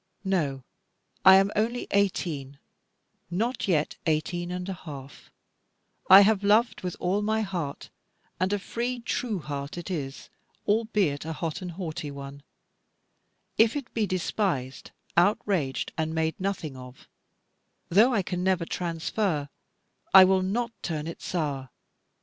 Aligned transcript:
No; 0.25 0.63
I 1.23 1.35
am 1.35 1.51
only 1.55 1.85
eighteen, 1.91 2.57
not 3.29 3.67
yet 3.67 3.97
eighteen 4.07 4.49
and 4.49 4.67
a 4.67 4.73
half; 4.73 5.29
I 6.09 6.21
have 6.21 6.43
loved 6.43 6.81
with 6.81 6.95
all 6.99 7.21
my 7.21 7.41
heart, 7.41 7.91
and 8.39 8.51
a 8.51 8.57
free 8.57 9.01
true 9.01 9.37
heart 9.37 9.77
it 9.77 9.91
is, 9.91 10.31
albeit 10.67 11.23
a 11.23 11.33
hot 11.33 11.61
and 11.61 11.73
haughty 11.73 12.09
one; 12.09 12.41
if 13.59 13.75
it 13.75 13.93
be 13.93 14.07
despised, 14.07 14.89
outraged, 15.15 15.93
and 15.99 16.15
made 16.15 16.39
nothing 16.39 16.75
of, 16.75 17.07
though 17.89 18.11
I 18.11 18.23
can 18.23 18.43
never 18.43 18.65
transfer, 18.65 19.49
I 20.15 20.23
will 20.25 20.41
not 20.41 20.71
turn 20.81 21.05
it 21.05 21.21
sour. 21.21 21.69